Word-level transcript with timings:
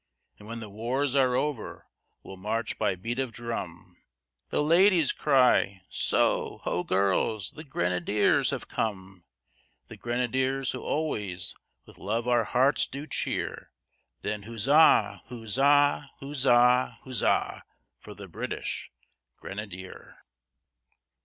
And 0.39 0.47
when 0.47 0.61
the 0.61 0.67
wars 0.69 1.13
are 1.15 1.35
over, 1.35 1.85
We'll 2.23 2.35
march 2.35 2.79
by 2.79 2.95
beat 2.95 3.19
of 3.19 3.31
drum, 3.31 3.97
The 4.49 4.63
ladies 4.63 5.11
cry 5.11 5.83
"So, 5.91 6.57
Ho 6.63 6.83
girls, 6.83 7.51
The 7.51 7.63
Grenadiers 7.63 8.49
have 8.49 8.67
come! 8.67 9.25
The 9.89 9.97
Grenadiers 9.97 10.71
who 10.71 10.81
always 10.81 11.53
With 11.85 11.99
love 11.99 12.27
our 12.27 12.45
hearts 12.45 12.87
do 12.87 13.05
cheer. 13.05 13.69
Then 14.23 14.41
Huzza! 14.41 15.21
Huzza! 15.29 16.09
Huzza! 16.19 16.97
Huzza! 17.03 17.63
For 17.99 18.15
the 18.15 18.27
British 18.27 18.91
Grenadier!" 19.37 20.17